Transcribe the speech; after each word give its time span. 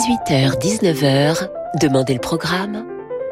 18h-19h, 0.00 1.50
Demandez 1.78 2.14
le 2.14 2.20
programme 2.20 2.86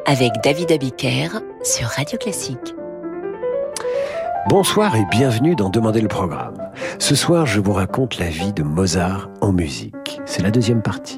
avec 0.04 0.32
David 0.44 0.70
Abiker 0.70 1.28
sur 1.62 1.86
Radio 1.88 2.18
Classique. 2.18 2.74
Bonsoir 4.50 4.94
et 4.94 5.06
bienvenue 5.10 5.54
dans 5.54 5.70
Demandez 5.70 6.02
le 6.02 6.08
programme. 6.08 6.70
Ce 6.98 7.14
soir, 7.14 7.46
je 7.46 7.60
vous 7.60 7.72
raconte 7.72 8.18
la 8.18 8.28
vie 8.28 8.52
de 8.52 8.62
Mozart 8.62 9.30
en 9.40 9.50
musique. 9.50 10.20
C'est 10.26 10.42
la 10.42 10.50
deuxième 10.50 10.82
partie. 10.82 11.17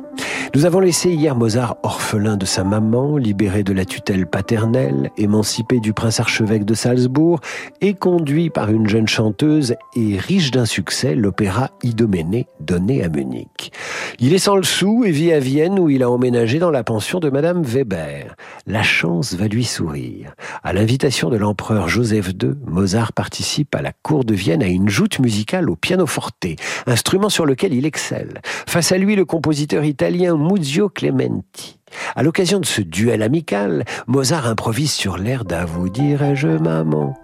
Nous 0.53 0.65
avons 0.65 0.81
laissé 0.81 1.11
hier 1.11 1.37
Mozart 1.37 1.77
orphelin 1.85 2.37
de 2.37 2.45
sa 2.45 2.65
maman, 2.65 3.17
libéré 3.17 3.63
de 3.63 3.73
la 3.73 3.85
tutelle 3.85 4.27
paternelle, 4.27 5.13
émancipé 5.17 5.79
du 5.79 5.93
prince 5.93 6.19
archevêque 6.19 6.65
de 6.65 6.75
Salzbourg 6.75 7.39
et 7.81 7.95
conduit 7.95 8.51
par 8.51 8.69
une 8.69 8.89
jeune 8.89 9.07
chanteuse 9.07 9.77
et 9.95 10.17
riche 10.19 10.51
d'un 10.51 10.65
succès, 10.65 11.15
l'opéra 11.15 11.71
Idoménée 11.85 12.49
donné 12.59 13.05
à 13.05 13.09
Munich. 13.09 13.71
Il 14.19 14.35
est 14.35 14.39
sans 14.39 14.57
le 14.57 14.65
sou 14.65 15.05
et 15.05 15.13
vit 15.13 15.33
à 15.33 15.39
Vienne 15.39 15.79
où 15.79 15.89
il 15.89 16.03
a 16.03 16.11
emménagé 16.11 16.59
dans 16.59 16.73
la 16.73 16.83
pension 16.83 17.21
de 17.21 17.31
madame 17.31 17.63
Weber. 17.63 18.35
La 18.67 18.83
chance 18.83 19.35
va 19.35 19.47
lui 19.47 19.65
sourire. 19.65 20.35
À 20.65 20.73
l'invitation 20.73 21.31
de 21.31 21.37
l'empereur 21.37 21.89
Joseph 21.89 22.31
II, 22.43 22.55
Mozart 22.67 23.13
participe 23.13 23.73
à 23.77 23.83
la 23.83 23.93
cour 24.03 24.25
de 24.25 24.35
Vienne 24.35 24.65
à 24.65 24.69
une 24.69 24.89
joute 24.89 25.21
musicale 25.21 25.71
au 25.71 25.77
pianoforte, 25.77 26.47
instrument 26.89 27.29
sur 27.29 27.47
lequel 27.47 27.73
il 27.73 27.87
excelle. 27.87 28.41
Face 28.67 28.91
à 28.91 28.99
lui, 28.99 29.15
le 29.15 29.25
compositeur 29.25 29.85
italien 29.85 30.40
Muzio 30.41 30.89
Clementi. 30.89 31.79
À 32.17 32.23
l'occasion 32.23 32.61
de 32.61 32.67
ce 32.67 32.81
duel 32.81 33.23
amical, 33.23 33.85
Mozart 34.07 34.49
improvise 34.49 34.93
sur 34.93 35.19
l'air 35.19 35.45
d'À 35.45 35.65
vous 35.65 35.89
dirais-je 35.89 36.49
maman 36.49 37.15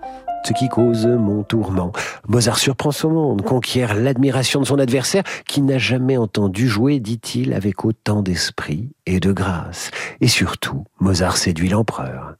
ce 0.46 0.52
qui 0.52 0.68
cause 0.68 1.06
mon 1.06 1.42
tourment. 1.42 1.90
Mozart 2.28 2.58
surprend 2.58 2.92
son 2.92 3.10
monde, 3.10 3.42
conquiert 3.42 3.94
l'admiration 3.94 4.60
de 4.60 4.64
son 4.64 4.78
adversaire, 4.78 5.24
qui 5.48 5.60
n'a 5.60 5.78
jamais 5.78 6.16
entendu 6.16 6.68
jouer, 6.68 7.00
dit-il, 7.00 7.52
avec 7.52 7.84
autant 7.84 8.22
d'esprit 8.22 8.90
et 9.06 9.18
de 9.18 9.32
grâce. 9.32 9.90
Et 10.20 10.28
surtout, 10.28 10.84
Mozart 11.00 11.36
séduit 11.36 11.68
l'empereur. 11.68 12.36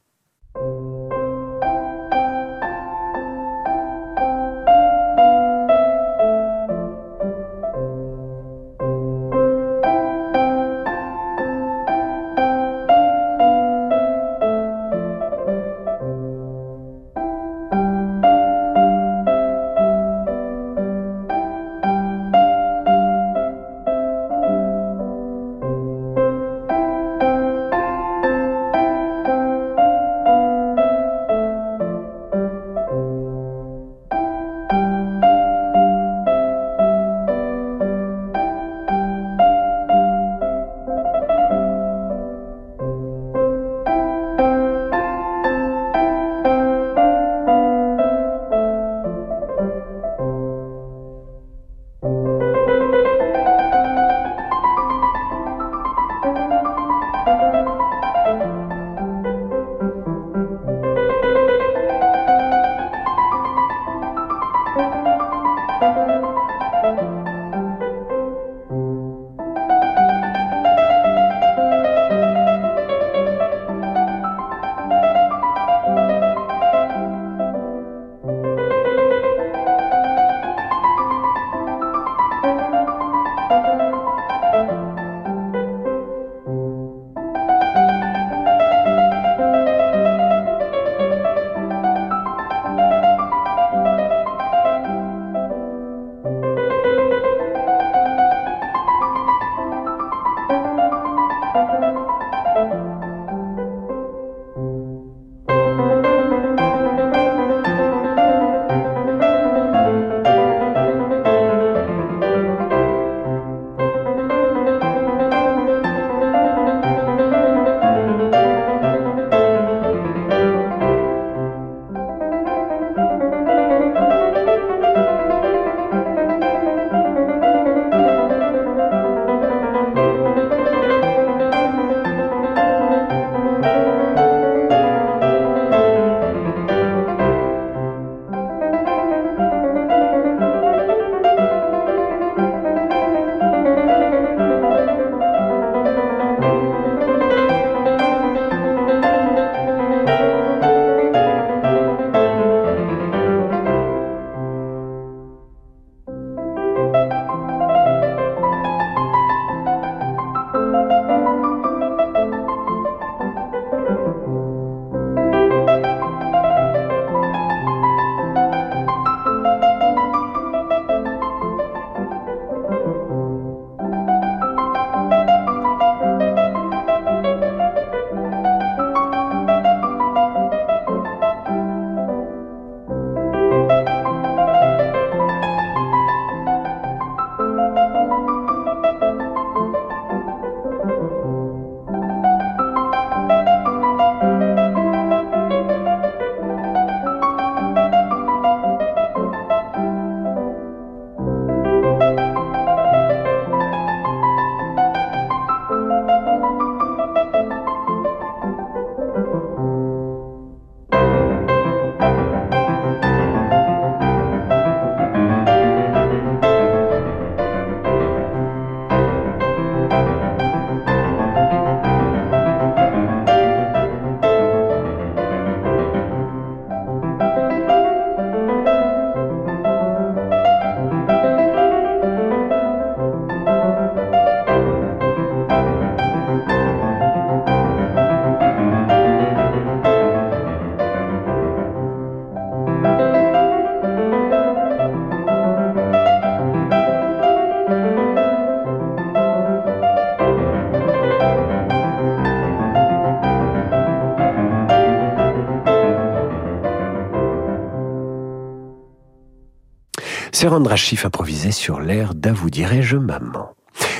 Sir 260.47 260.53
Andrachif 260.53 261.05
improvisait 261.05 261.51
sur 261.51 261.81
l'air 261.81 262.15
d'À 262.15 262.31
vous 262.31 262.49
dirais-je 262.49 262.95
maman. 262.95 263.49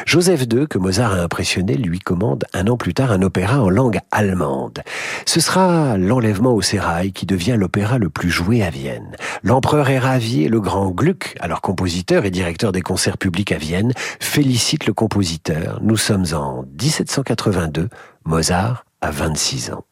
Joseph 0.05 0.43
II, 0.43 0.65
que 0.65 0.77
Mozart 0.77 1.11
a 1.11 1.21
impressionné, 1.21 1.75
lui 1.75 1.99
commande 1.99 2.45
un 2.53 2.67
an 2.67 2.77
plus 2.77 2.93
tard 2.93 3.11
un 3.11 3.21
opéra 3.21 3.61
en 3.61 3.69
langue 3.69 3.99
allemande. 4.11 4.81
Ce 5.25 5.41
sera 5.41 5.97
l'enlèvement 5.97 6.53
au 6.53 6.61
sérail 6.61 7.11
qui 7.11 7.25
devient 7.25 7.57
l'opéra 7.59 7.97
le 7.97 8.07
plus 8.07 8.29
joué 8.29 8.63
à 8.63 8.69
Vienne. 8.69 9.17
L'empereur 9.43 9.89
est 9.89 9.99
ravi 9.99 10.45
et 10.45 10.47
le 10.47 10.61
grand 10.61 10.89
Gluck, 10.91 11.35
alors 11.41 11.59
compositeur 11.59 12.23
et 12.23 12.31
directeur 12.31 12.71
des 12.71 12.81
concerts 12.81 13.17
publics 13.17 13.51
à 13.51 13.57
Vienne, 13.57 13.91
félicite 14.21 14.87
le 14.87 14.93
compositeur. 14.93 15.79
Nous 15.81 15.97
sommes 15.97 16.27
en 16.31 16.63
1782, 16.81 17.89
Mozart 18.23 18.85
a 19.01 19.11
26 19.11 19.71
ans. 19.71 19.83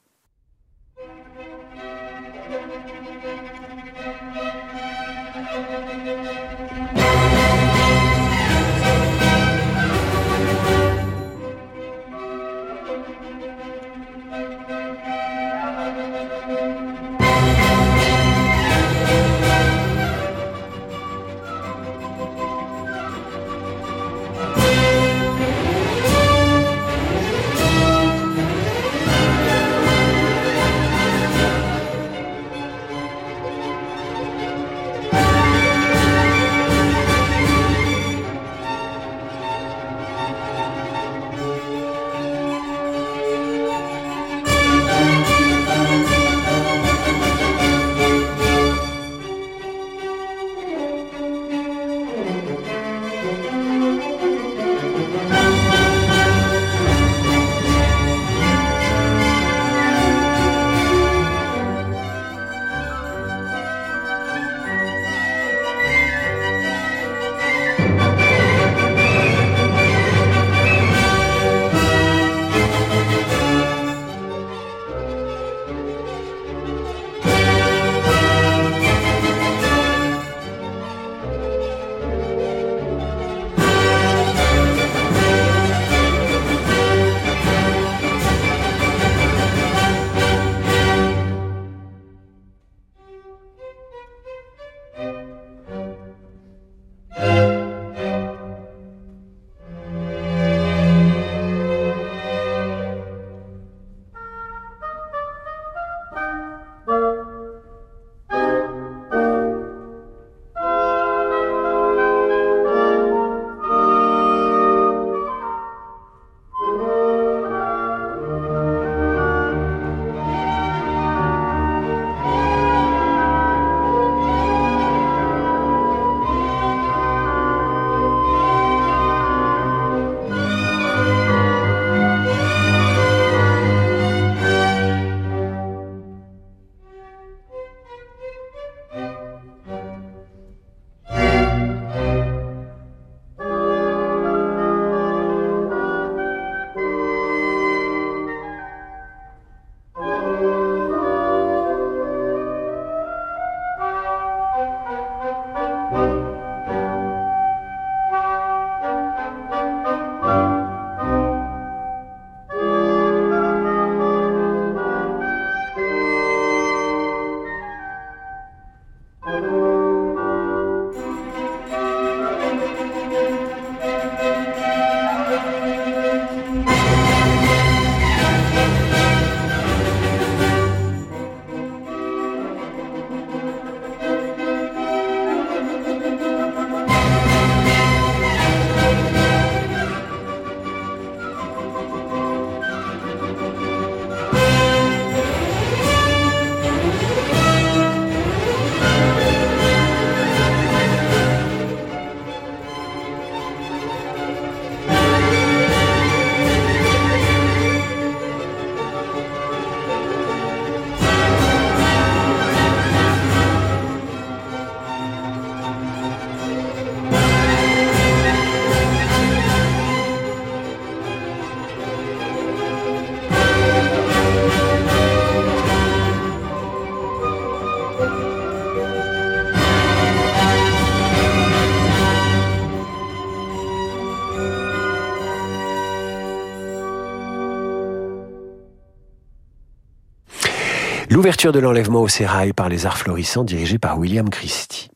L'ouverture 241.25 241.51
de 241.51 241.58
l'enlèvement 241.58 242.03
au 242.03 242.08
sérail 242.08 242.53
par 242.53 242.70
les 242.70 242.86
arts 242.86 243.00
florissants 243.00 243.44
dirigée 243.44 243.79
par 243.79 243.98
William 243.98 244.29
Christie. 244.29 244.91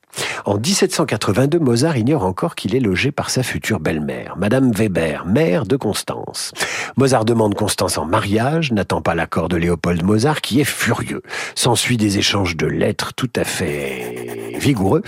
En 0.45 0.55
1782, 0.55 1.59
Mozart 1.59 1.97
ignore 1.97 2.23
encore 2.23 2.55
qu'il 2.55 2.75
est 2.75 2.79
logé 2.79 3.11
par 3.11 3.29
sa 3.29 3.43
future 3.43 3.79
belle-mère, 3.79 4.35
Madame 4.37 4.71
Weber, 4.71 5.25
mère 5.25 5.65
de 5.65 5.75
Constance. 5.75 6.53
Mozart 6.97 7.25
demande 7.25 7.55
Constance 7.55 7.97
en 7.97 8.05
mariage, 8.05 8.71
n'attend 8.71 9.01
pas 9.01 9.15
l'accord 9.15 9.49
de 9.49 9.57
Léopold 9.57 10.03
Mozart, 10.03 10.41
qui 10.41 10.59
est 10.59 10.65
furieux. 10.65 11.21
S'ensuit 11.55 11.97
des 11.97 12.17
échanges 12.17 12.55
de 12.55 12.67
lettres 12.67 13.13
tout 13.13 13.31
à 13.35 13.43
fait 13.43 14.53
vigoureux. 14.59 15.01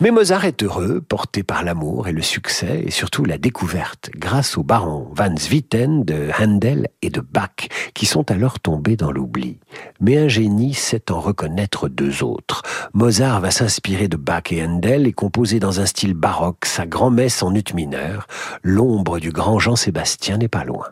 Mais 0.00 0.10
Mozart 0.10 0.46
est 0.46 0.62
heureux, 0.64 1.00
porté 1.00 1.44
par 1.44 1.62
l'amour 1.62 2.08
et 2.08 2.12
le 2.12 2.22
succès, 2.22 2.82
et 2.84 2.90
surtout 2.90 3.24
la 3.24 3.38
découverte, 3.38 4.10
grâce 4.16 4.56
au 4.56 4.64
baron 4.64 5.08
Van 5.14 5.36
Swieten 5.36 6.04
de 6.04 6.28
Handel 6.40 6.88
et 7.02 7.10
de 7.10 7.20
Bach, 7.20 7.68
qui 7.94 8.06
sont 8.06 8.28
alors 8.30 8.58
tombés 8.58 8.96
dans 8.96 9.12
l'oubli. 9.12 9.58
Mais 10.00 10.18
un 10.18 10.26
génie 10.26 10.74
sait 10.74 11.12
en 11.12 11.20
reconnaître 11.20 11.88
deux 11.88 12.24
autres. 12.24 12.62
Mozart 12.94 13.40
va 13.40 13.52
s'inspirer 13.52 14.08
de 14.08 14.16
Bach 14.16 14.50
et 14.50 14.62
et 14.80 15.12
composer 15.12 15.60
dans 15.60 15.80
un 15.80 15.86
style 15.86 16.14
baroque 16.14 16.64
sa 16.64 16.86
grand-messe 16.86 17.42
en 17.42 17.54
ut 17.54 17.64
mineur. 17.74 18.26
L'ombre 18.62 19.18
du 19.18 19.30
grand 19.30 19.58
Jean-Sébastien 19.58 20.38
n'est 20.38 20.48
pas 20.48 20.64
loin. 20.64 20.86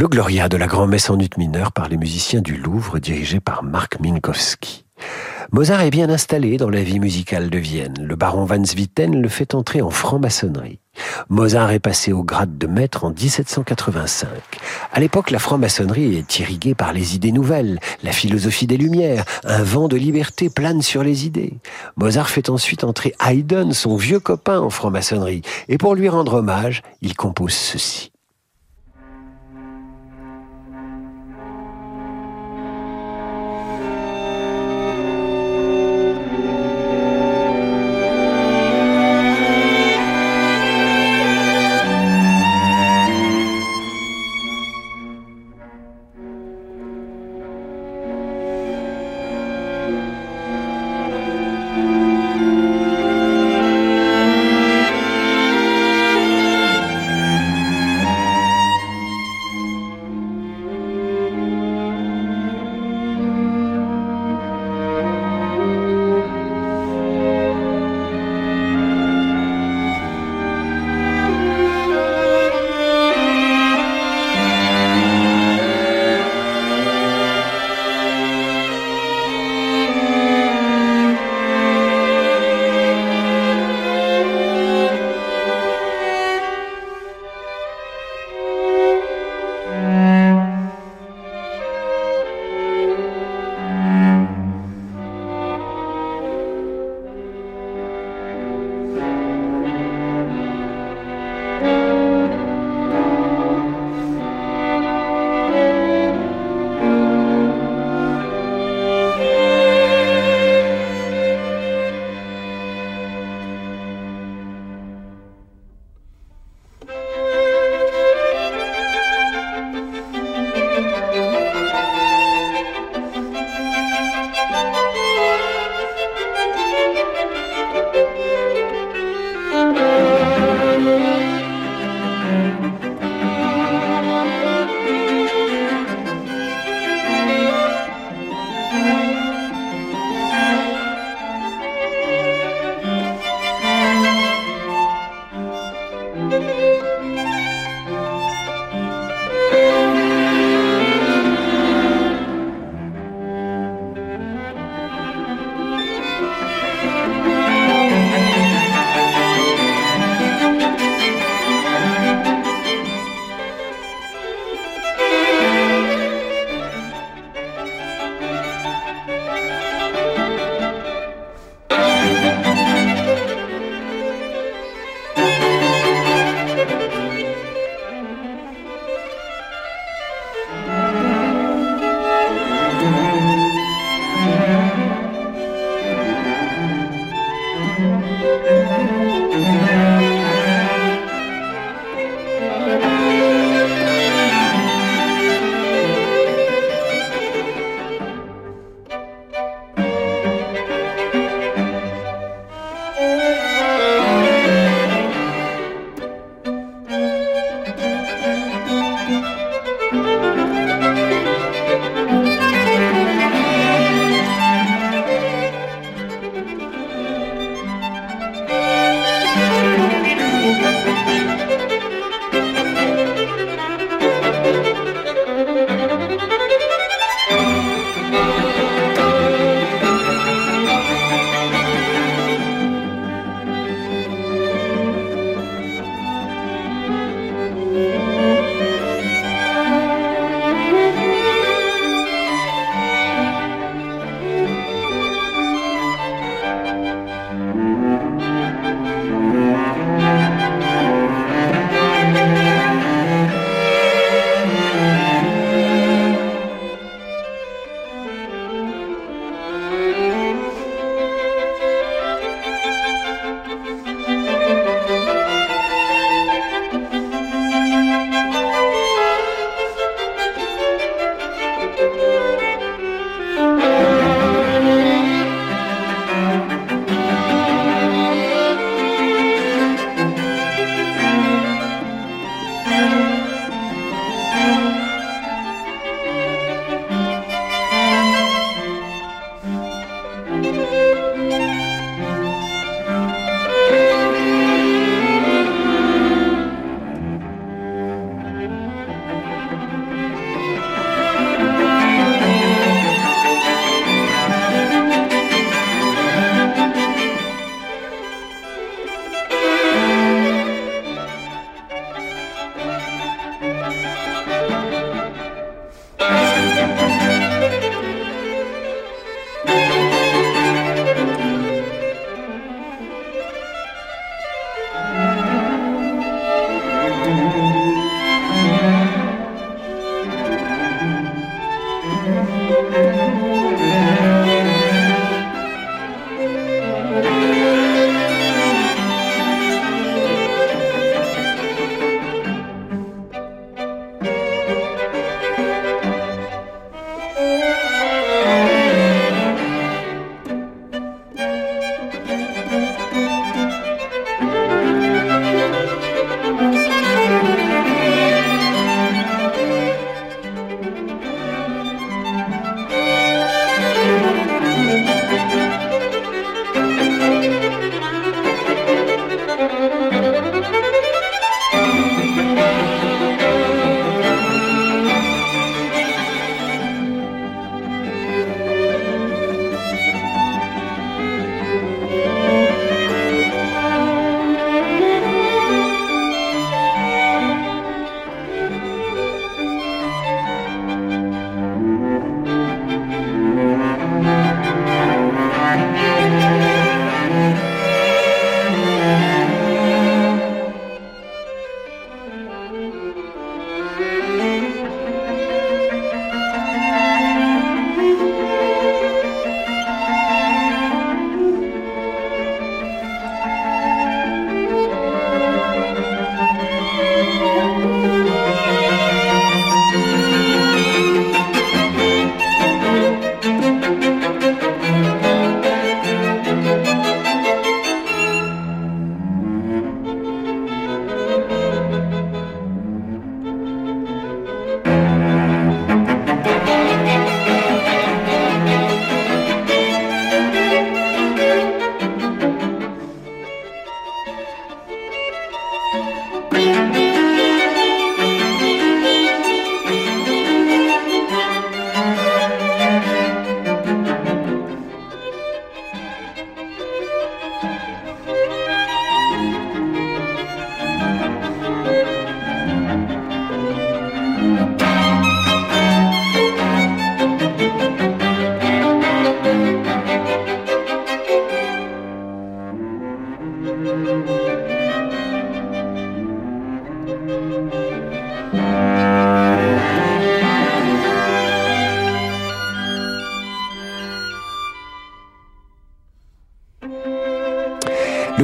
Le 0.00 0.08
Gloria 0.08 0.48
de 0.48 0.56
la 0.56 0.66
grand-messe 0.66 1.10
en 1.10 1.18
ut 1.18 1.28
mineur 1.36 1.72
par 1.72 1.90
les 1.90 1.98
musiciens 1.98 2.40
du 2.40 2.56
Louvre 2.56 2.98
dirigé 3.00 3.38
par 3.38 3.62
Marc 3.62 4.00
Minkowski. 4.00 4.86
Mozart 5.52 5.82
est 5.82 5.90
bien 5.90 6.08
installé 6.08 6.56
dans 6.56 6.70
la 6.70 6.82
vie 6.82 6.98
musicale 6.98 7.50
de 7.50 7.58
Vienne. 7.58 7.96
Le 8.00 8.16
baron 8.16 8.46
Van 8.46 8.64
Swieten 8.64 9.20
le 9.20 9.28
fait 9.28 9.54
entrer 9.54 9.82
en 9.82 9.90
franc-maçonnerie. 9.90 10.78
Mozart 11.28 11.72
est 11.72 11.80
passé 11.80 12.14
au 12.14 12.22
grade 12.22 12.56
de 12.56 12.66
maître 12.66 13.04
en 13.04 13.10
1785. 13.10 14.30
À 14.90 15.00
l'époque, 15.00 15.30
la 15.30 15.38
franc-maçonnerie 15.38 16.16
est 16.16 16.38
irriguée 16.38 16.74
par 16.74 16.94
les 16.94 17.14
idées 17.14 17.32
nouvelles, 17.32 17.78
la 18.02 18.12
philosophie 18.12 18.66
des 18.66 18.78
Lumières, 18.78 19.26
un 19.44 19.62
vent 19.62 19.86
de 19.86 19.98
liberté 19.98 20.48
plane 20.48 20.80
sur 20.80 21.02
les 21.02 21.26
idées. 21.26 21.58
Mozart 21.98 22.30
fait 22.30 22.48
ensuite 22.48 22.84
entrer 22.84 23.12
Haydn, 23.22 23.74
son 23.74 23.96
vieux 23.96 24.20
copain, 24.20 24.60
en 24.60 24.70
franc-maçonnerie, 24.70 25.42
et 25.68 25.76
pour 25.76 25.94
lui 25.94 26.08
rendre 26.08 26.36
hommage, 26.36 26.80
il 27.02 27.14
compose 27.14 27.52
ceci. 27.52 28.09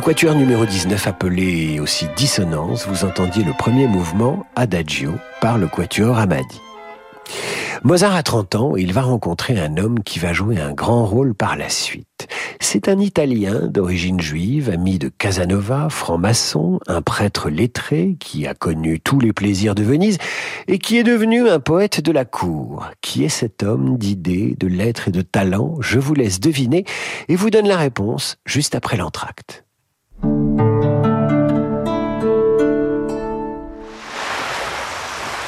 Quatuor 0.07 0.37
numéro 0.37 0.64
19 0.64 1.05
appelé 1.09 1.81
aussi 1.81 2.07
Dissonance, 2.16 2.87
vous 2.87 3.05
entendiez 3.05 3.42
le 3.42 3.53
premier 3.53 3.88
mouvement 3.88 4.47
Adagio 4.55 5.11
par 5.40 5.59
le 5.59 5.66
quatuor 5.66 6.16
Amadi. 6.16 6.61
Mozart 7.83 8.14
a 8.14 8.23
30 8.23 8.55
ans 8.55 8.77
et 8.77 8.83
il 8.83 8.92
va 8.92 9.03
rencontrer 9.03 9.59
un 9.59 9.77
homme 9.79 10.05
qui 10.05 10.21
va 10.21 10.33
jouer 10.33 10.61
un 10.61 10.73
grand 10.73 11.05
rôle 11.05 11.35
par 11.35 11.57
la 11.57 11.69
suite. 11.69 12.29
C'est 12.61 12.88
un 12.88 13.01
Italien 13.01 13.66
d'origine 13.66 14.21
juive, 14.21 14.71
ami 14.71 15.01
de 15.01 15.09
Casanova, 15.09 15.88
franc-maçon, 15.90 16.79
un 16.87 17.03
prêtre 17.03 17.51
lettré 17.51 18.16
qui 18.21 18.47
a 18.47 18.55
connu 18.55 19.01
tous 19.01 19.19
les 19.19 19.33
plaisirs 19.33 19.75
de 19.75 19.83
Venise 19.83 20.19
et 20.69 20.79
qui 20.79 20.99
est 20.99 21.05
devenu 21.05 21.49
un 21.49 21.59
poète 21.59 22.01
de 22.01 22.12
la 22.12 22.25
cour. 22.25 22.88
Qui 23.01 23.25
est 23.25 23.29
cet 23.29 23.64
homme 23.64 23.99
d'idées, 23.99 24.55
de 24.57 24.69
lettres 24.69 25.09
et 25.09 25.12
de 25.12 25.23
talent 25.23 25.79
Je 25.81 25.99
vous 25.99 26.14
laisse 26.14 26.38
deviner 26.38 26.85
et 27.27 27.35
vous 27.35 27.51
donne 27.51 27.66
la 27.66 27.77
réponse 27.77 28.37
juste 28.45 28.77
après 28.77 28.97
l'entracte. 28.97 29.65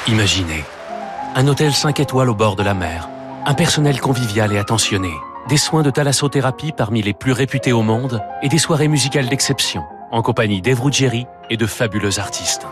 Imaginez 0.07 0.63
un 1.35 1.47
hôtel 1.47 1.71
5 1.71 1.99
étoiles 1.99 2.29
au 2.29 2.35
bord 2.35 2.55
de 2.55 2.63
la 2.63 2.73
mer, 2.73 3.07
un 3.45 3.53
personnel 3.53 4.01
convivial 4.01 4.51
et 4.51 4.57
attentionné, 4.57 5.11
des 5.47 5.57
soins 5.57 5.83
de 5.83 5.91
thalassothérapie 5.91 6.71
parmi 6.71 7.03
les 7.03 7.13
plus 7.13 7.31
réputés 7.31 7.71
au 7.71 7.83
monde 7.83 8.21
et 8.41 8.49
des 8.49 8.57
soirées 8.57 8.87
musicales 8.87 9.29
d'exception, 9.29 9.83
en 10.11 10.21
compagnie 10.21 10.61
d'Eve 10.61 10.81
Ruggieri 10.81 11.27
et 11.51 11.57
de 11.57 11.65
fabuleux 11.67 12.19
artistes. 12.19 12.65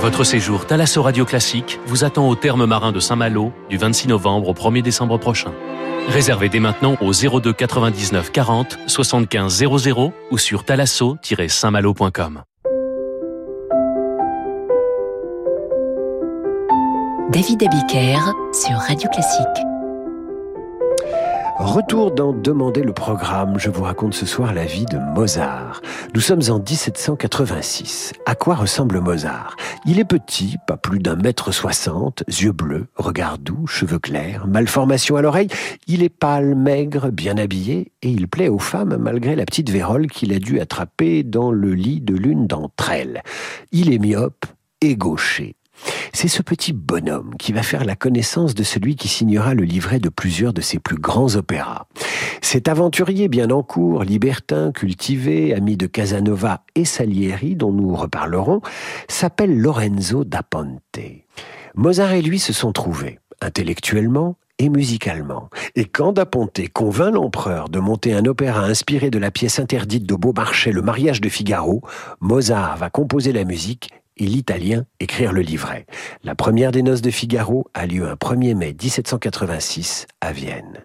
Votre 0.00 0.24
séjour 0.24 0.66
Thalasso 0.66 1.02
Radio 1.02 1.24
Classique 1.24 1.78
vous 1.86 2.02
attend 2.02 2.26
au 2.28 2.34
terme 2.34 2.64
marin 2.64 2.92
de 2.92 2.98
Saint-Malo 2.98 3.52
du 3.68 3.76
26 3.76 4.08
novembre 4.08 4.48
au 4.48 4.54
1er 4.54 4.82
décembre 4.82 5.18
prochain. 5.18 5.52
Réservez 6.08 6.48
dès 6.48 6.60
maintenant 6.60 6.96
au 7.00 7.12
02 7.12 7.52
99 7.52 8.32
40 8.32 8.78
75 8.86 9.64
00 9.64 10.12
ou 10.30 10.38
sur 10.38 10.64
thalasso-saintmalo.com. 10.64 12.42
David 17.32 17.62
Abiker 17.62 18.18
sur 18.52 18.76
Radio 18.76 19.08
Classique. 19.08 19.71
Retour 21.62 22.10
dans 22.10 22.32
Demander 22.32 22.82
le 22.82 22.92
programme. 22.92 23.56
Je 23.56 23.70
vous 23.70 23.84
raconte 23.84 24.14
ce 24.14 24.26
soir 24.26 24.52
la 24.52 24.64
vie 24.64 24.84
de 24.84 24.98
Mozart. 24.98 25.80
Nous 26.12 26.20
sommes 26.20 26.42
en 26.48 26.58
1786. 26.58 28.12
À 28.26 28.34
quoi 28.34 28.56
ressemble 28.56 28.98
Mozart? 28.98 29.56
Il 29.86 30.00
est 30.00 30.04
petit, 30.04 30.56
pas 30.66 30.76
plus 30.76 30.98
d'un 30.98 31.14
mètre 31.14 31.52
soixante, 31.52 32.24
yeux 32.26 32.50
bleus, 32.50 32.88
regard 32.96 33.38
doux, 33.38 33.68
cheveux 33.68 34.00
clairs, 34.00 34.48
malformation 34.48 35.14
à 35.14 35.22
l'oreille. 35.22 35.48
Il 35.86 36.02
est 36.02 36.08
pâle, 36.08 36.56
maigre, 36.56 37.10
bien 37.10 37.38
habillé 37.38 37.92
et 38.02 38.10
il 38.10 38.26
plaît 38.26 38.48
aux 38.48 38.58
femmes 38.58 38.96
malgré 38.96 39.36
la 39.36 39.44
petite 39.44 39.70
vérole 39.70 40.08
qu'il 40.08 40.32
a 40.32 40.40
dû 40.40 40.58
attraper 40.58 41.22
dans 41.22 41.52
le 41.52 41.74
lit 41.74 42.00
de 42.00 42.16
l'une 42.16 42.48
d'entre 42.48 42.90
elles. 42.90 43.22
Il 43.70 43.92
est 43.92 43.98
myope 43.98 44.46
et 44.80 44.96
gaucher. 44.96 45.54
C'est 46.12 46.28
ce 46.28 46.42
petit 46.42 46.72
bonhomme 46.72 47.34
qui 47.38 47.52
va 47.52 47.62
faire 47.62 47.84
la 47.84 47.96
connaissance 47.96 48.54
de 48.54 48.62
celui 48.62 48.96
qui 48.96 49.08
signera 49.08 49.54
le 49.54 49.64
livret 49.64 49.98
de 49.98 50.08
plusieurs 50.08 50.52
de 50.52 50.60
ses 50.60 50.78
plus 50.78 50.98
grands 50.98 51.36
opéras. 51.36 51.86
Cet 52.40 52.68
aventurier 52.68 53.28
bien 53.28 53.50
en 53.50 53.62
cours, 53.62 54.04
libertin, 54.04 54.72
cultivé, 54.72 55.54
ami 55.54 55.76
de 55.76 55.86
Casanova 55.86 56.64
et 56.74 56.84
Salieri, 56.84 57.56
dont 57.56 57.72
nous 57.72 57.94
reparlerons, 57.94 58.60
s'appelle 59.08 59.58
Lorenzo 59.58 60.24
da 60.24 60.42
Ponte. 60.42 61.00
Mozart 61.74 62.12
et 62.12 62.22
lui 62.22 62.38
se 62.38 62.52
sont 62.52 62.72
trouvés, 62.72 63.18
intellectuellement 63.40 64.36
et 64.58 64.68
musicalement. 64.68 65.48
Et 65.74 65.86
quand 65.86 66.12
Da 66.12 66.26
Ponte 66.26 66.60
convainc 66.72 67.14
l'empereur 67.14 67.68
de 67.68 67.78
monter 67.78 68.12
un 68.12 68.26
opéra 68.26 68.64
inspiré 68.64 69.10
de 69.10 69.18
la 69.18 69.30
pièce 69.30 69.58
interdite 69.58 70.04
de 70.04 70.14
Beaumarchais, 70.14 70.72
Le 70.72 70.82
mariage 70.82 71.20
de 71.20 71.28
Figaro, 71.28 71.82
Mozart 72.20 72.76
va 72.76 72.90
composer 72.90 73.32
la 73.32 73.44
musique 73.44 73.90
et 74.16 74.26
l'italien 74.26 74.84
écrire 75.00 75.32
le 75.32 75.40
livret. 75.40 75.86
La 76.24 76.34
première 76.34 76.72
des 76.72 76.82
noces 76.82 77.02
de 77.02 77.10
Figaro 77.10 77.66
a 77.74 77.86
lieu 77.86 78.06
un 78.06 78.14
1er 78.14 78.54
mai 78.54 78.76
1786 78.80 80.06
à 80.20 80.32
Vienne. 80.32 80.84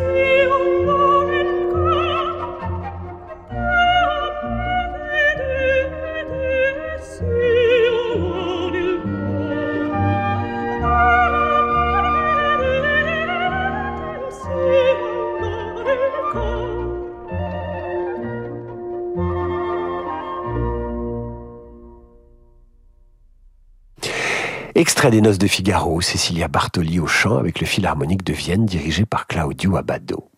Yeah. 0.00 0.08
you. 0.08 0.39
Extrait 25.00 25.12
des 25.12 25.22
Noces 25.22 25.38
de 25.38 25.46
Figaro, 25.46 26.02
Cecilia 26.02 26.46
Bartoli 26.46 27.00
au 27.00 27.06
chant 27.06 27.38
avec 27.38 27.58
le 27.60 27.66
Philharmonique 27.66 28.22
de 28.22 28.34
Vienne 28.34 28.66
dirigé 28.66 29.06
par 29.06 29.26
Claudio 29.26 29.78
Abbado. 29.78 30.28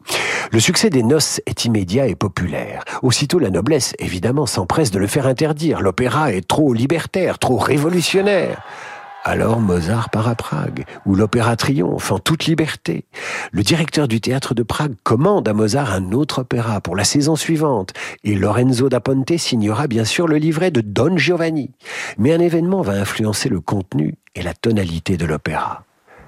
Le 0.53 0.61
succès 0.61 0.89
des 0.89 1.03
noces 1.03 1.41
est 1.47 1.65
immédiat 1.65 2.07
et 2.07 2.15
populaire. 2.15 2.85
Aussitôt 3.03 3.41
la 3.41 3.51
noblesse, 3.51 3.97
évidemment, 3.99 4.47
s'empresse 4.47 4.93
de 4.93 5.01
le 5.01 5.09
faire 5.09 5.27
interdire. 5.27 5.81
L'opéra 5.81 6.33
est 6.33 6.47
trop 6.47 6.75
libertaire, 6.75 7.41
trop 7.41 7.57
révolutionnaire. 7.57 8.63
Alors 9.25 9.61
Mozart 9.61 10.11
part 10.11 10.27
à 10.27 10.35
Prague, 10.35 10.85
où 11.07 11.15
l'opéra 11.15 11.55
triomphe 11.55 12.11
en 12.11 12.19
toute 12.19 12.47
liberté. 12.47 13.05
Le 13.53 13.63
directeur 13.63 14.09
du 14.09 14.21
théâtre 14.21 14.53
de 14.53 14.65
Prague 14.65 14.95
commande 15.05 15.47
à 15.47 15.53
Mozart 15.53 15.93
un 15.93 16.11
autre 16.11 16.41
opéra 16.41 16.81
pour 16.81 16.97
la 16.97 17.05
saison 17.05 17.37
suivante, 17.37 17.93
et 18.25 18.35
Lorenzo 18.35 18.89
da 18.89 18.99
Ponte 18.99 19.39
signera 19.39 19.87
bien 19.87 20.05
sûr 20.05 20.27
le 20.27 20.39
livret 20.39 20.73
de 20.73 20.81
Don 20.81 21.17
Giovanni. 21.17 21.71
Mais 22.19 22.33
un 22.33 22.41
événement 22.41 22.83
va 22.83 22.95
influencer 22.95 23.49
le 23.49 23.61
contenu 23.61 24.17
et 24.35 24.43
la 24.43 24.55
tonalité 24.55 25.17
de 25.17 25.27
l'opéra. 25.27 25.85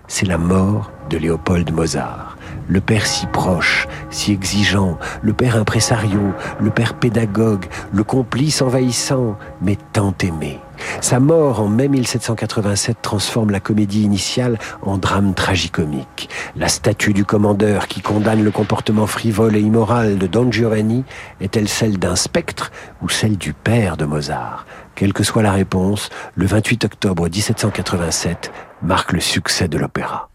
C'est 0.07 0.27
la 0.27 0.39
mort 0.39 0.93
de 1.11 1.19
Léopold 1.19 1.73
Mozart. 1.73 2.39
Le 2.69 2.81
père 2.81 3.07
si 3.07 3.27
proche, 3.27 3.89
si 4.11 4.31
exigeant, 4.31 4.99
le 5.21 5.33
père 5.33 5.57
impresario, 5.57 6.33
le 6.61 6.71
père 6.71 6.95
pédagogue, 6.95 7.67
le 7.93 8.05
complice 8.05 8.63
envahissant, 8.63 9.37
mais 9.61 9.77
tant 9.93 10.15
aimé. 10.23 10.61
Sa 11.01 11.21
mort 11.21 11.61
en 11.61 11.69
mai 11.69 11.89
1787 11.89 12.99
transforme 13.03 13.51
la 13.51 13.61
comédie 13.61 14.03
initiale 14.03 14.59
en 14.83 14.99
drame 14.99 15.35
tragicomique. 15.35 16.29
La 16.57 16.69
statue 16.69 17.13
du 17.13 17.25
commandeur 17.25 17.89
qui 17.89 18.01
condamne 18.01 18.43
le 18.43 18.51
comportement 18.51 19.07
frivole 19.07 19.57
et 19.57 19.61
immoral 19.61 20.19
de 20.19 20.27
Don 20.27 20.51
Giovanni 20.51 21.05
est-elle 21.41 21.69
celle 21.69 21.99
d'un 21.99 22.17
spectre 22.17 22.73
ou 23.03 23.09
celle 23.09 23.37
du 23.37 23.53
père 23.53 23.97
de 23.97 24.05
Mozart? 24.05 24.67
Quelle 24.95 25.13
que 25.13 25.25
soit 25.25 25.43
la 25.43 25.53
réponse, 25.53 26.11
le 26.35 26.47
28 26.47 26.85
octobre 26.85 27.25
1787 27.25 28.53
marque 28.83 29.13
le 29.13 29.21
succès 29.21 29.69
de 29.69 29.79
l'opéra. 29.79 30.29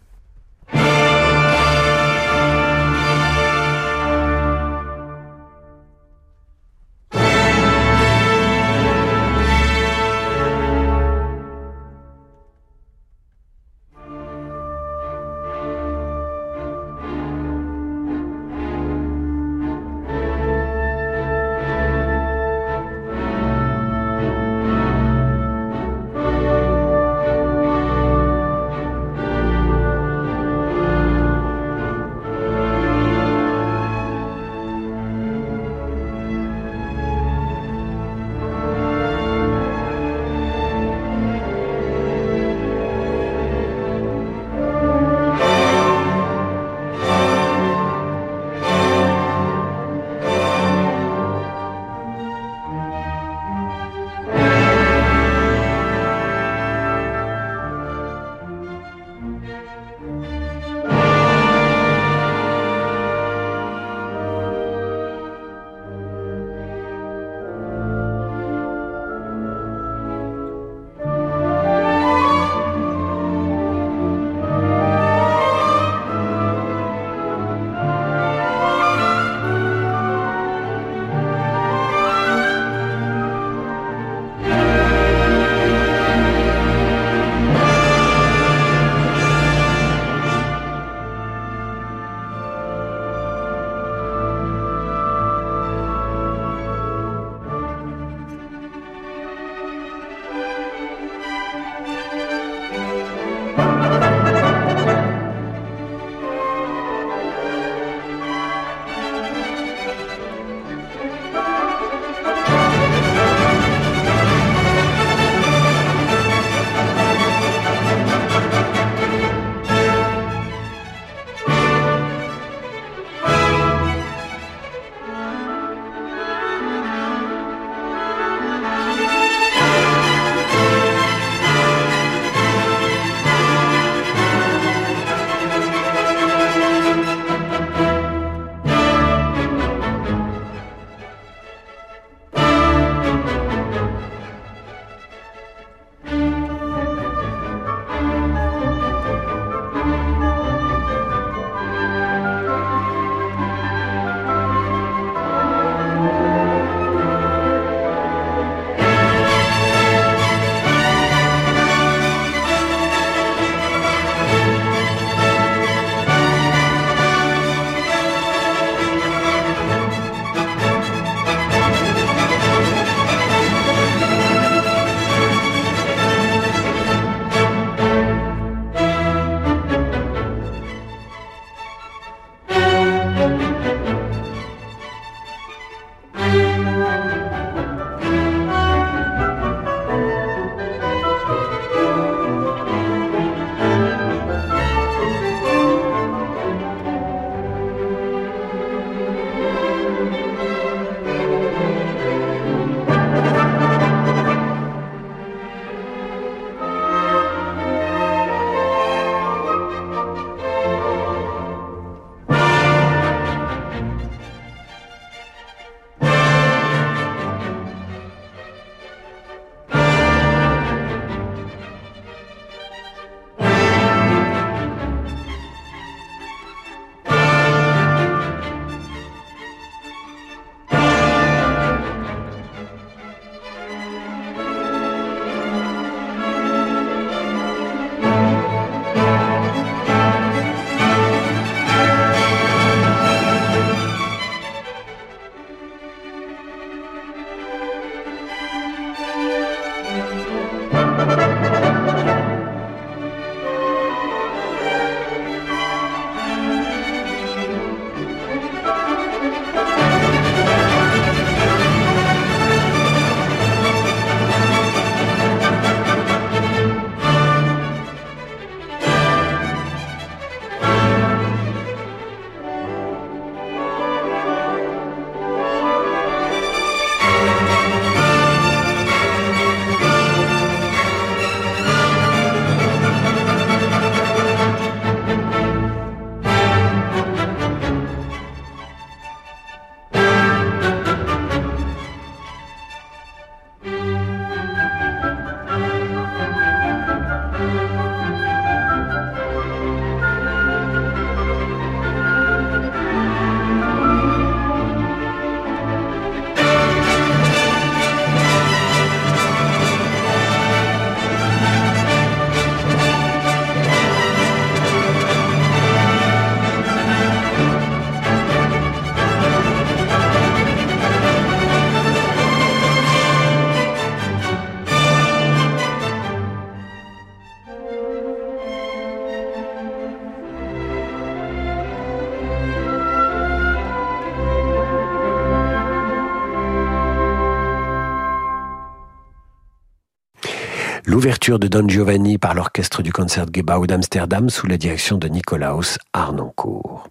L'ouverture 341.09 341.39
de 341.39 341.47
Don 341.47 341.67
Giovanni 341.67 342.19
par 342.19 342.35
l'orchestre 342.35 342.83
du 342.83 342.93
Concertgebouw 342.93 343.65
d'Amsterdam 343.65 344.29
sous 344.29 344.45
la 344.45 344.57
direction 344.57 344.99
de 344.99 345.07
Nicolaus 345.07 345.79
Arnoncourt. 345.91 346.87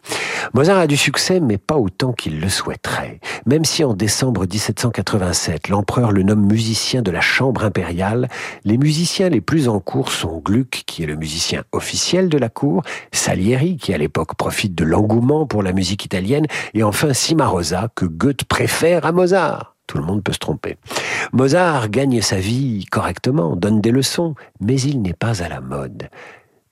Mozart 0.54 0.78
a 0.78 0.86
du 0.88 0.96
succès, 0.96 1.38
mais 1.38 1.56
pas 1.56 1.76
autant 1.76 2.12
qu'il 2.12 2.40
le 2.40 2.48
souhaiterait. 2.48 3.20
Même 3.46 3.64
si 3.64 3.84
en 3.84 3.94
décembre 3.94 4.40
1787, 4.40 5.68
l'empereur 5.68 6.10
le 6.10 6.24
nomme 6.24 6.44
musicien 6.44 7.00
de 7.00 7.12
la 7.12 7.20
chambre 7.20 7.64
impériale, 7.64 8.28
les 8.64 8.76
musiciens 8.76 9.28
les 9.28 9.40
plus 9.40 9.68
en 9.68 9.78
cours 9.78 10.10
sont 10.10 10.42
Gluck, 10.44 10.82
qui 10.84 11.04
est 11.04 11.06
le 11.06 11.14
musicien 11.14 11.62
officiel 11.70 12.28
de 12.28 12.38
la 12.38 12.48
cour, 12.48 12.82
Salieri, 13.12 13.76
qui 13.76 13.94
à 13.94 13.98
l'époque 13.98 14.34
profite 14.34 14.74
de 14.74 14.82
l'engouement 14.82 15.46
pour 15.46 15.62
la 15.62 15.72
musique 15.72 16.04
italienne, 16.04 16.46
et 16.74 16.82
enfin 16.82 17.12
Cimarosa, 17.12 17.86
que 17.94 18.04
Goethe 18.04 18.42
préfère 18.42 19.06
à 19.06 19.12
Mozart. 19.12 19.77
Tout 19.88 19.98
le 19.98 20.04
monde 20.04 20.22
peut 20.22 20.34
se 20.34 20.38
tromper. 20.38 20.76
Mozart 21.32 21.88
gagne 21.88 22.20
sa 22.20 22.36
vie 22.36 22.84
correctement, 22.84 23.56
donne 23.56 23.80
des 23.80 23.90
leçons, 23.90 24.34
mais 24.60 24.78
il 24.80 25.00
n'est 25.02 25.14
pas 25.14 25.42
à 25.42 25.48
la 25.48 25.60
mode. 25.60 26.10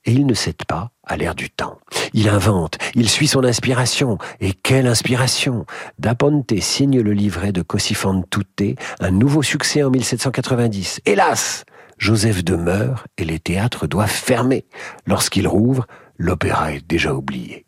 Et 0.05 0.11
il 0.11 0.25
ne 0.27 0.35
cède 0.35 0.63
pas 0.65 0.91
à 1.03 1.17
l'air 1.17 1.35
du 1.35 1.49
temps. 1.49 1.79
Il 2.13 2.29
invente, 2.29 2.77
il 2.93 3.09
suit 3.09 3.27
son 3.27 3.43
inspiration. 3.43 4.19
Et 4.39 4.53
quelle 4.53 4.87
inspiration 4.87 5.65
Da 5.97 6.13
Ponte 6.15 6.53
signe 6.61 7.01
le 7.01 7.11
livret 7.11 7.51
de 7.51 7.63
Così 7.63 7.95
fan 7.95 8.23
tutte, 8.29 8.77
un 8.99 9.11
nouveau 9.11 9.41
succès 9.41 9.83
en 9.83 9.89
1790. 9.89 11.01
Hélas 11.05 11.65
Joseph 11.97 12.43
demeure 12.43 13.05
et 13.17 13.25
les 13.25 13.39
théâtres 13.39 13.87
doivent 13.87 14.09
fermer. 14.09 14.65
Lorsqu'il 15.07 15.47
rouvre, 15.47 15.87
l'opéra 16.17 16.71
est 16.71 16.87
déjà 16.87 17.15
oublié. 17.15 17.65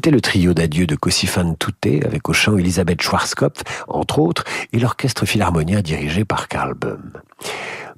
C'était 0.00 0.12
le 0.12 0.22
trio 0.22 0.54
d'adieu 0.54 0.86
de 0.86 0.96
Cossifan 0.96 1.54
Touté 1.58 2.02
avec 2.06 2.26
au 2.30 2.32
chant 2.32 2.56
Elisabeth 2.56 3.02
Schwarzkopf, 3.02 3.60
entre 3.86 4.18
autres, 4.18 4.44
et 4.72 4.78
l'orchestre 4.78 5.26
philharmonien 5.26 5.82
dirigé 5.82 6.24
par 6.24 6.48
Karl 6.48 6.72
Böhm. 6.72 7.12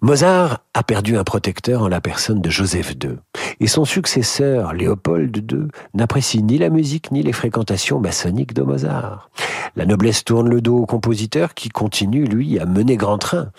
Mozart 0.01 0.65
a 0.75 0.83
perdu 0.83 1.17
un 1.17 1.23
protecteur 1.23 1.83
en 1.83 1.87
la 1.87 2.01
personne 2.01 2.41
de 2.41 2.51
Joseph 2.51 2.97
II, 3.01 3.19
et 3.61 3.69
son 3.69 3.85
successeur, 3.85 4.73
Léopold 4.73 5.49
II, 5.49 5.69
n'apprécie 5.95 6.43
ni 6.43 6.59
la 6.59 6.71
musique 6.71 7.13
ni 7.13 7.23
les 7.23 7.33
fréquentations 7.33 8.01
maçonniques 8.01 8.53
de 8.53 8.63
Mozart. 8.63 9.31
La 9.77 9.87
noblesse 9.87 10.25
tourne 10.25 10.49
le 10.49 10.61
dos 10.61 10.79
au 10.79 10.87
compositeur 10.87 11.55
qui 11.55 11.69
continue, 11.69 12.25
lui, 12.25 12.59
à 12.59 12.67
mener 12.67 12.97
grand 12.97 13.19
train. 13.19 13.53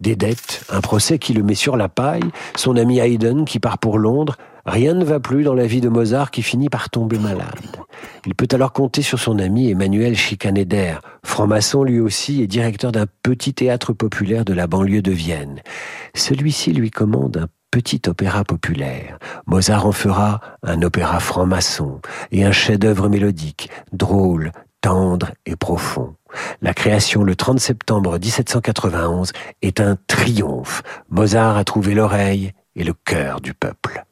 Des 0.00 0.14
dettes, 0.14 0.64
un 0.68 0.82
procès 0.82 1.18
qui 1.18 1.32
le 1.32 1.42
met 1.42 1.56
sur 1.56 1.76
la 1.76 1.88
paille, 1.88 2.30
son 2.54 2.76
ami 2.76 3.00
Haydn 3.00 3.44
qui 3.44 3.58
part 3.58 3.78
pour 3.78 3.98
Londres, 3.98 4.36
Rien 4.64 4.94
ne 4.94 5.04
va 5.04 5.18
plus 5.18 5.42
dans 5.42 5.54
la 5.54 5.66
vie 5.66 5.80
de 5.80 5.88
Mozart 5.88 6.30
qui 6.30 6.42
finit 6.42 6.68
par 6.68 6.88
tomber 6.88 7.18
malade. 7.18 7.46
Il 8.26 8.34
peut 8.34 8.48
alors 8.52 8.72
compter 8.72 9.02
sur 9.02 9.18
son 9.18 9.38
ami 9.40 9.70
Emmanuel 9.70 10.16
Schikaneder, 10.16 10.96
franc-maçon 11.24 11.82
lui 11.82 11.98
aussi 11.98 12.42
et 12.42 12.46
directeur 12.46 12.92
d'un 12.92 13.06
petit 13.22 13.54
théâtre 13.54 13.92
populaire 13.92 14.44
de 14.44 14.52
la 14.52 14.68
banlieue 14.68 15.02
de 15.02 15.10
Vienne. 15.10 15.60
Celui-ci 16.14 16.72
lui 16.72 16.90
commande 16.90 17.36
un 17.38 17.48
petit 17.72 18.02
opéra 18.06 18.44
populaire. 18.44 19.18
Mozart 19.46 19.86
en 19.86 19.92
fera 19.92 20.40
un 20.62 20.82
opéra 20.82 21.18
franc-maçon 21.18 22.00
et 22.30 22.44
un 22.44 22.52
chef-d'œuvre 22.52 23.08
mélodique, 23.08 23.68
drôle, 23.92 24.52
tendre 24.80 25.32
et 25.46 25.56
profond. 25.56 26.14
La 26.60 26.74
création 26.74 27.24
le 27.24 27.34
30 27.34 27.58
septembre 27.58 28.18
1791 28.18 29.32
est 29.62 29.80
un 29.80 29.96
triomphe. 30.06 30.82
Mozart 31.08 31.56
a 31.56 31.64
trouvé 31.64 31.94
l'oreille 31.94 32.52
et 32.76 32.84
le 32.84 32.92
cœur 32.92 33.40
du 33.40 33.54
peuple. 33.54 34.04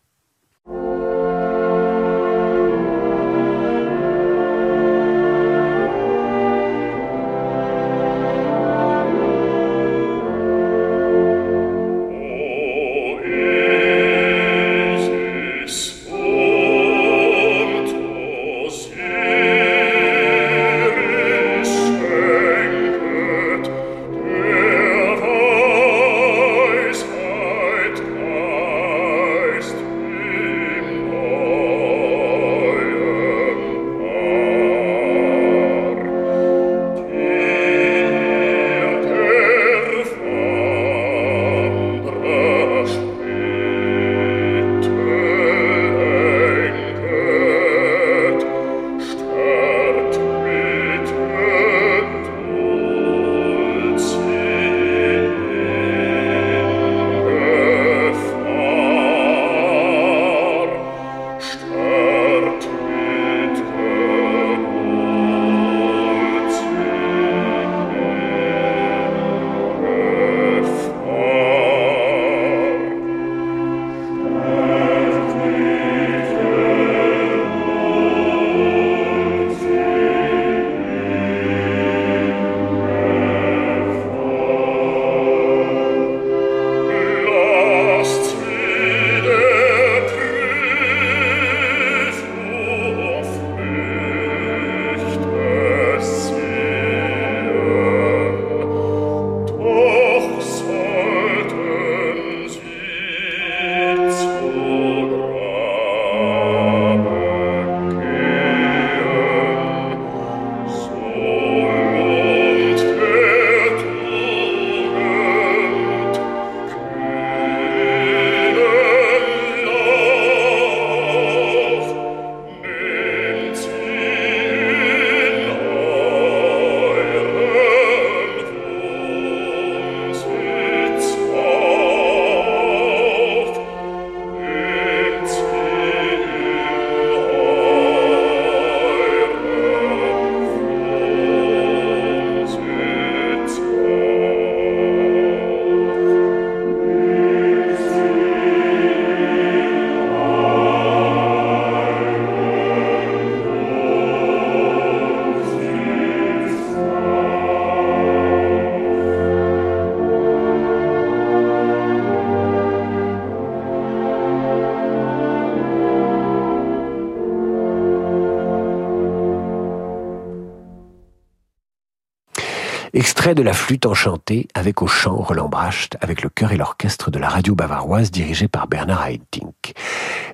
Extrait 173.01 173.35
de 173.35 173.43
la 173.43 173.55
flûte 173.55 173.87
enchantée 173.87 174.47
avec 174.53 174.83
au 174.83 174.87
chant 174.87 175.17
Roland 175.17 175.49
Bracht 175.49 175.97
avec 176.03 176.21
le 176.21 176.29
chœur 176.29 176.53
et 176.53 176.59
l'orchestre 176.59 177.11
de 177.11 177.19
la 177.19 177.31
radio 177.31 177.55
bavaroise 177.55 178.11
dirigé 178.11 178.47
par 178.47 178.69
Bernard 178.69 179.07
Haitink. 179.07 179.73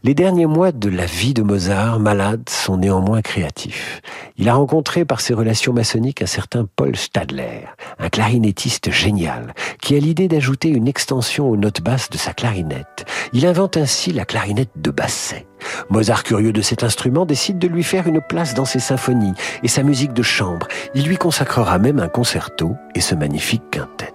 Les 0.03 0.15
derniers 0.15 0.47
mois 0.47 0.73
de 0.73 0.89
la 0.89 1.07
vie 1.07 1.33
de 1.33 1.45
Mozart, 1.45 2.01
malade, 2.01 2.49
sont 2.49 2.77
néanmoins 2.79 3.23
créatifs. 3.23 4.03
Il 4.39 4.51
a 4.51 4.55
rencontré 4.55 5.05
par 5.05 5.21
ses 5.21 5.33
relations 5.33 5.73
maçonniques 5.73 6.21
un 6.21 6.27
certain 6.27 6.67
Paul 6.77 6.95
Stadler, 6.95 7.65
un 7.99 8.09
clarinettiste 8.11 8.91
génial, 8.91 9.55
qui 9.81 9.97
a 9.97 9.99
l'idée 9.99 10.29
d'ajouter 10.29 10.69
une 10.69 10.89
extension 10.89 11.49
aux 11.49 11.57
notes 11.57 11.81
basses 11.81 12.11
de 12.11 12.19
sa 12.19 12.35
clarinette. 12.35 13.07
Il 13.33 13.47
invente 13.47 13.79
ainsi 13.79 14.13
la 14.13 14.27
clarinette 14.27 14.73
de 14.77 14.91
basset. 14.91 15.47
Mozart, 15.89 16.23
curieux 16.23 16.53
de 16.53 16.61
cet 16.61 16.85
instrument, 16.85 17.25
décide 17.25 17.59
de 17.59 17.69
lui 17.69 17.83
faire 17.83 18.07
une 18.07 18.21
place 18.21 18.55
dans 18.55 18.67
ses 18.67 18.79
symphonies 18.79 19.35
et 19.63 19.69
sa 19.69 19.83
musique 19.83 20.13
de 20.13 20.23
chambre. 20.23 20.69
Il 20.95 21.07
lui 21.07 21.17
consacrera 21.17 21.79
même 21.79 21.99
un 21.99 22.09
concerto 22.09 22.75
et 22.95 23.01
ce 23.01 23.15
magnifique 23.15 23.71
quintet. 23.71 24.13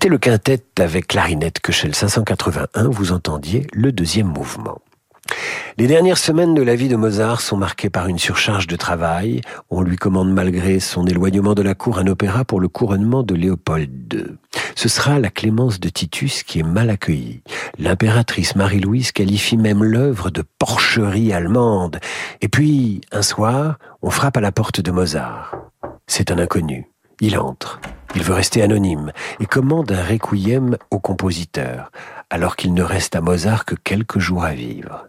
C'était 0.00 0.08
le 0.08 0.16
quintet 0.16 0.64
avec 0.78 1.08
clarinette 1.08 1.60
que 1.60 1.72
chez 1.72 1.86
le 1.86 1.92
581, 1.92 2.88
vous 2.88 3.12
entendiez 3.12 3.66
le 3.74 3.92
deuxième 3.92 4.28
mouvement. 4.28 4.78
Les 5.76 5.86
dernières 5.88 6.16
semaines 6.16 6.54
de 6.54 6.62
la 6.62 6.74
vie 6.74 6.88
de 6.88 6.96
Mozart 6.96 7.42
sont 7.42 7.58
marquées 7.58 7.90
par 7.90 8.06
une 8.06 8.18
surcharge 8.18 8.66
de 8.66 8.76
travail. 8.76 9.42
On 9.68 9.82
lui 9.82 9.98
commande 9.98 10.32
malgré 10.32 10.80
son 10.80 11.04
éloignement 11.04 11.52
de 11.52 11.60
la 11.60 11.74
cour 11.74 11.98
un 11.98 12.06
opéra 12.06 12.46
pour 12.46 12.60
le 12.60 12.68
couronnement 12.68 13.22
de 13.22 13.34
Léopold 13.34 13.90
II. 14.14 14.38
Ce 14.74 14.88
sera 14.88 15.18
la 15.18 15.28
clémence 15.28 15.80
de 15.80 15.90
Titus 15.90 16.44
qui 16.44 16.60
est 16.60 16.62
mal 16.62 16.88
accueillie. 16.88 17.42
L'impératrice 17.78 18.56
Marie-Louise 18.56 19.12
qualifie 19.12 19.58
même 19.58 19.84
l'œuvre 19.84 20.30
de 20.30 20.42
porcherie 20.58 21.34
allemande. 21.34 22.00
Et 22.40 22.48
puis, 22.48 23.02
un 23.12 23.20
soir, 23.20 23.76
on 24.00 24.08
frappe 24.08 24.38
à 24.38 24.40
la 24.40 24.50
porte 24.50 24.80
de 24.80 24.92
Mozart. 24.92 25.54
C'est 26.06 26.30
un 26.30 26.38
inconnu. 26.38 26.86
Il 27.20 27.38
entre. 27.38 27.78
Il 28.14 28.22
veut 28.22 28.34
rester 28.34 28.62
anonyme 28.62 29.12
et 29.38 29.46
commande 29.46 29.92
un 29.92 30.04
requiem 30.04 30.76
au 30.90 30.98
compositeur, 30.98 31.92
alors 32.28 32.56
qu'il 32.56 32.74
ne 32.74 32.82
reste 32.82 33.14
à 33.14 33.20
Mozart 33.20 33.64
que 33.64 33.76
quelques 33.76 34.18
jours 34.18 34.44
à 34.44 34.52
vivre. 34.52 35.06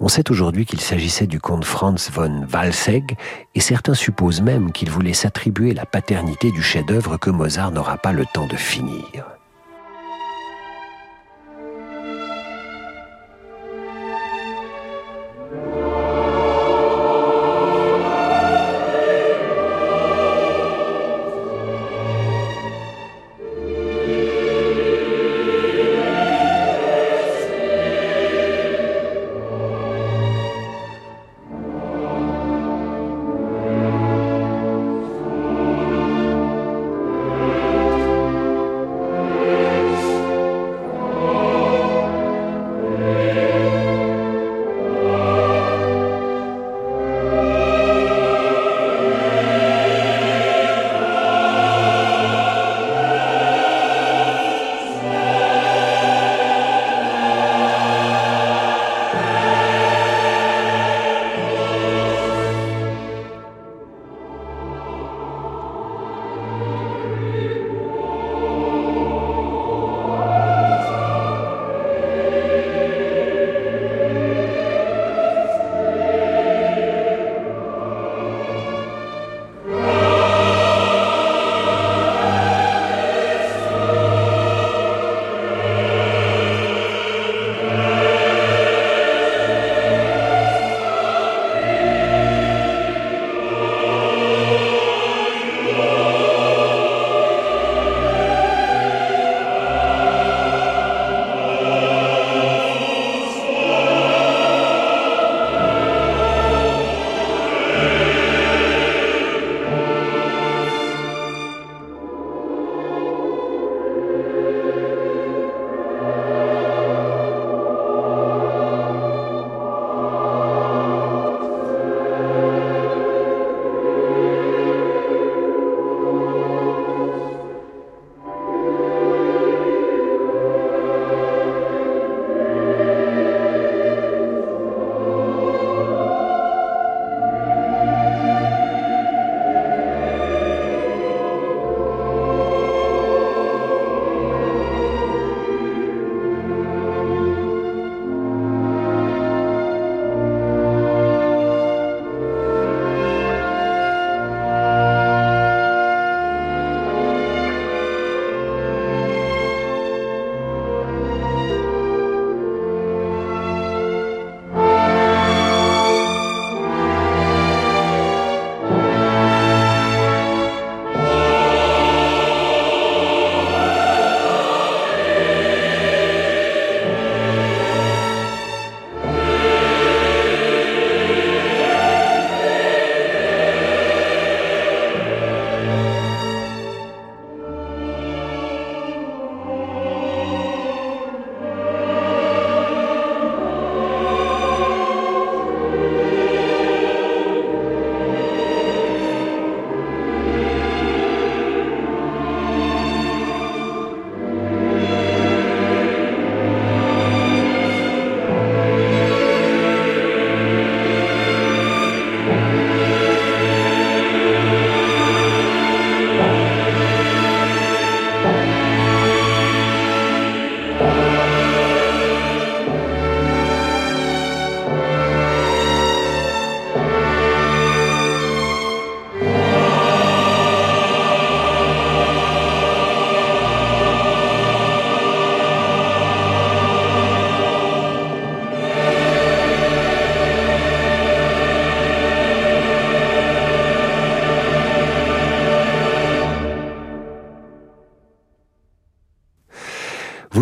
On 0.00 0.08
sait 0.08 0.30
aujourd'hui 0.30 0.66
qu'il 0.66 0.80
s'agissait 0.80 1.28
du 1.28 1.40
comte 1.40 1.64
Franz 1.64 2.10
von 2.12 2.46
Walsegg, 2.52 3.16
et 3.54 3.60
certains 3.60 3.94
supposent 3.94 4.42
même 4.42 4.72
qu'il 4.72 4.90
voulait 4.90 5.12
s'attribuer 5.12 5.74
la 5.74 5.86
paternité 5.86 6.50
du 6.50 6.62
chef-d'œuvre 6.62 7.16
que 7.16 7.30
Mozart 7.30 7.70
n'aura 7.70 7.96
pas 7.96 8.12
le 8.12 8.26
temps 8.26 8.48
de 8.48 8.56
finir. 8.56 9.31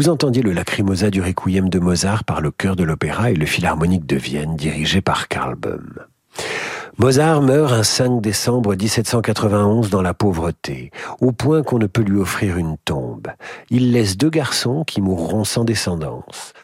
Vous 0.00 0.08
entendiez 0.08 0.40
le 0.40 0.52
lacrymosa 0.52 1.10
du 1.10 1.20
requiem 1.20 1.68
de 1.68 1.78
Mozart 1.78 2.24
par 2.24 2.40
le 2.40 2.50
chœur 2.50 2.74
de 2.74 2.84
l'opéra 2.84 3.32
et 3.32 3.34
le 3.34 3.44
philharmonique 3.44 4.06
de 4.06 4.16
Vienne 4.16 4.56
dirigé 4.56 5.02
par 5.02 5.28
Karl 5.28 5.56
Böhm. 5.56 5.92
Mozart 6.96 7.42
meurt 7.42 7.70
un 7.74 7.82
5 7.82 8.22
décembre 8.22 8.74
1791 8.74 9.90
dans 9.90 10.00
la 10.00 10.14
pauvreté, 10.14 10.90
au 11.20 11.32
point 11.32 11.62
qu'on 11.62 11.78
ne 11.78 11.86
peut 11.86 12.00
lui 12.00 12.18
offrir 12.18 12.56
une 12.56 12.78
tombe. 12.82 13.28
Il 13.68 13.92
laisse 13.92 14.16
deux 14.16 14.30
garçons 14.30 14.84
qui 14.86 15.02
mourront 15.02 15.44
sans 15.44 15.64
descendance. 15.64 16.54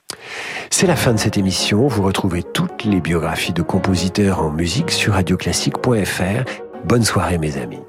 C'est 0.70 0.86
la 0.86 0.96
fin 0.96 1.12
de 1.12 1.18
cette 1.18 1.36
émission. 1.36 1.88
Vous 1.88 2.04
retrouvez 2.04 2.42
toutes 2.42 2.84
les 2.84 3.02
biographies 3.02 3.52
de 3.52 3.60
compositeurs 3.60 4.40
en 4.40 4.50
musique 4.50 4.90
sur 4.90 5.12
radioclassique.fr. 5.12 6.50
Bonne 6.86 7.04
soirée 7.04 7.36
mes 7.36 7.58
amis. 7.58 7.85